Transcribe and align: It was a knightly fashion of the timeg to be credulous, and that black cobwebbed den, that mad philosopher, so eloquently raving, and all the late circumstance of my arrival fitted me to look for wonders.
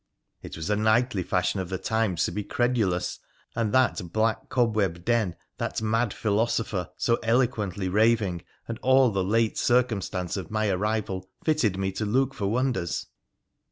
It 0.41 0.57
was 0.57 0.71
a 0.71 0.75
knightly 0.75 1.21
fashion 1.21 1.59
of 1.59 1.69
the 1.69 1.77
timeg 1.77 2.25
to 2.25 2.31
be 2.31 2.43
credulous, 2.43 3.19
and 3.55 3.71
that 3.71 4.01
black 4.11 4.49
cobwebbed 4.49 5.05
den, 5.05 5.35
that 5.59 5.79
mad 5.79 6.11
philosopher, 6.11 6.89
so 6.97 7.17
eloquently 7.21 7.87
raving, 7.87 8.41
and 8.67 8.79
all 8.81 9.11
the 9.11 9.23
late 9.23 9.59
circumstance 9.59 10.37
of 10.37 10.49
my 10.49 10.69
arrival 10.69 11.29
fitted 11.43 11.77
me 11.77 11.91
to 11.91 12.05
look 12.07 12.33
for 12.33 12.47
wonders. 12.47 13.05